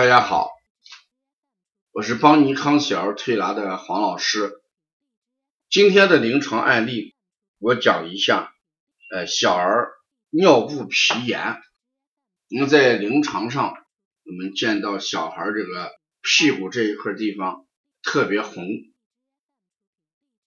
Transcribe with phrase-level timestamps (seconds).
[0.00, 0.48] 大家好，
[1.92, 4.50] 我是邦尼康小儿推拿的黄老师。
[5.68, 7.14] 今天的临床案例，
[7.58, 8.50] 我讲一下，
[9.12, 9.90] 呃，小儿
[10.30, 11.60] 尿布皮炎。
[12.48, 13.74] 我们在临床上，
[14.24, 15.92] 我们见到小孩这个
[16.22, 17.66] 屁股这一块地方
[18.02, 18.64] 特别红，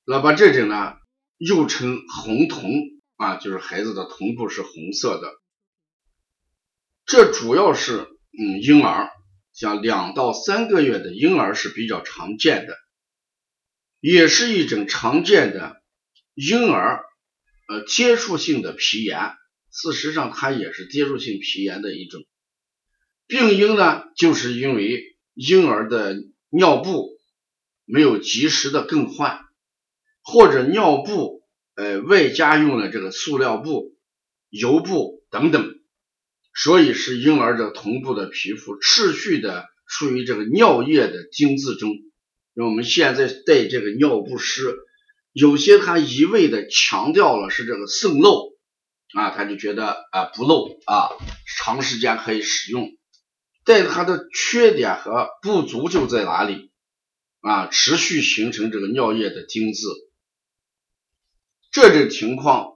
[0.03, 0.95] 那么这种呢，
[1.37, 2.71] 又称红瞳
[3.17, 5.31] 啊，就是孩子的瞳部是红色的。
[7.05, 9.12] 这主要是，嗯，婴儿。
[9.53, 12.75] 像两到三个月的婴儿是比较常见的，
[13.99, 15.81] 也是一种常见的
[16.33, 17.05] 婴儿
[17.69, 19.33] 呃接触性的皮炎。
[19.71, 22.23] 事实上，它也是接触性皮炎的一种
[23.25, 26.15] 病因呢，就是因为婴儿的
[26.49, 27.09] 尿布
[27.85, 29.39] 没有及时的更换，
[30.21, 31.43] 或者尿布
[31.75, 33.95] 呃外加用了这个塑料布、
[34.49, 35.82] 油布等等。
[36.53, 41.91] 所以是婴儿的臀部的皮肤持续的处于这个尿液的精渍中。
[42.53, 44.75] 那我们现在带这个尿不湿，
[45.31, 48.53] 有些他一味的强调了是这个渗漏
[49.13, 51.09] 啊，他就觉得啊不漏啊，
[51.57, 52.95] 长时间可以使用。
[53.65, 56.71] 但它的缺点和不足就在哪里
[57.39, 57.67] 啊？
[57.67, 59.87] 持续形成这个尿液的精渍，
[61.71, 62.73] 这种情况，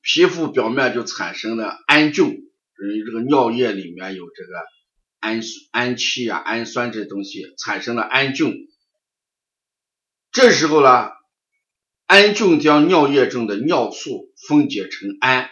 [0.00, 2.49] 皮肤表面就产生了氨菌。
[2.82, 4.52] 因为这个尿液里面有这个
[5.18, 8.68] 氨氨气啊、氨酸这东西，产生了氨菌。
[10.32, 11.10] 这时候呢，
[12.06, 15.50] 氨菌将尿液中的尿素分解成氨，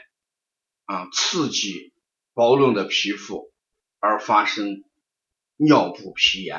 [0.84, 1.92] 啊，刺激
[2.32, 3.52] 薄润的皮肤
[3.98, 4.84] 而发生
[5.56, 6.58] 尿布皮炎。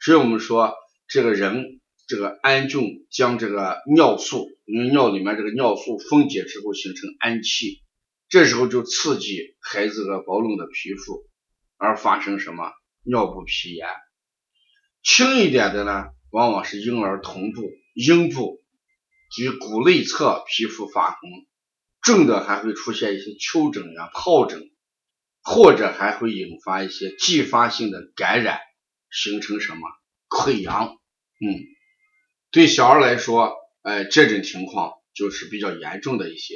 [0.00, 0.74] 所以我们说，
[1.06, 7.81] 这个人这个氨菌将这个尿素，因为尿里面这个尿素分解之后形成氨气。
[8.32, 11.28] 这时候就刺激孩子的薄润的皮肤，
[11.76, 13.86] 而发生什么尿布皮炎。
[15.02, 18.58] 轻一点的呢，往往是婴儿臀部、阴部
[19.30, 21.20] 及骨内侧皮肤发红，
[22.00, 24.70] 重的还会出现一些丘疹呀、疱疹，
[25.42, 28.60] 或者还会引发一些继发性的感染，
[29.10, 29.80] 形成什么
[30.30, 30.96] 溃疡。
[31.38, 31.60] 嗯，
[32.50, 36.54] 对小孩来说，哎，这种情况就是比较严重的一些。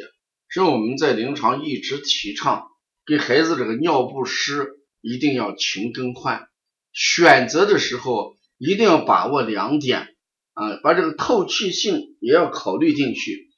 [0.49, 2.69] 所以我们在临床一直提倡，
[3.07, 6.49] 给孩子这个尿不湿一定要勤更换，
[6.93, 10.15] 选择的时候一定要把握两点
[10.55, 13.51] 啊，把这个透气性也要考虑进去，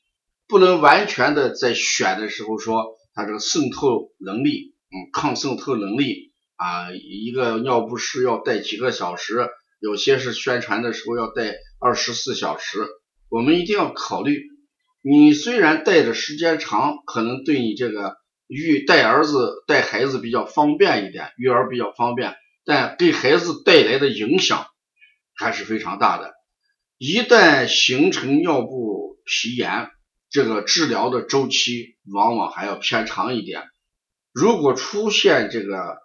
[0.49, 12.87] 不能完全的在选的时候说它这个渗透能力，嗯，抗渗透能力啊，一个尿不湿要带几个小时，有些是宣传的时候要带二十四小时，
[13.29, 14.43] 我们一定要考虑。
[15.01, 18.17] 你虽然带的时间长，可能对你这个
[18.47, 24.67] 育带儿子带孩子比较方便一点，育儿比较方便，但对孩子带来的影响
[25.35, 26.35] 还是非常大的。
[26.99, 29.89] 一旦形成尿布皮炎，
[30.31, 33.63] 这个治疗的周期往往还要偏长一点。
[34.33, 35.97] 如果出现这个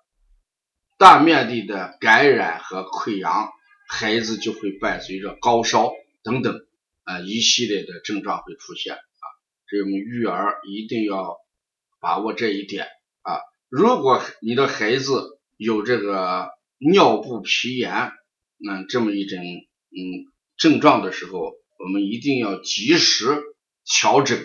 [1.00, 3.50] 大面积的感染和溃疡，
[3.90, 5.92] 孩子就会伴随着高烧
[6.24, 6.62] 等等。
[7.04, 9.24] 啊，一系列的症状会出现啊，
[9.70, 11.38] 所以我们育儿一定要
[12.00, 12.86] 把握这一点
[13.22, 13.40] 啊。
[13.70, 18.12] 如果你的孩子有这个尿布皮炎，
[18.58, 20.00] 那这么一种嗯
[20.58, 23.42] 症状的时候，我们一定要及时
[23.86, 24.40] 调整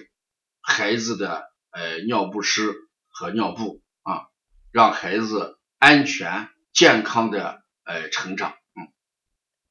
[0.60, 2.74] 孩子的呃尿不湿
[3.08, 4.26] 和尿布啊，
[4.72, 8.54] 让孩子安全健康的呃成长。
[8.74, 8.88] 嗯，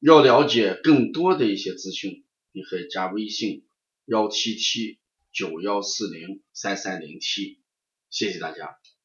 [0.00, 2.24] 要了解更多的一些资讯。
[2.52, 3.66] 你可以加微信
[4.04, 4.98] 幺七七
[5.32, 7.60] 九幺四零三三零七，
[8.10, 8.78] 谢谢大家。